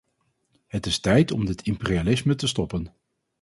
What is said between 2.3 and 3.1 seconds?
te stoppen.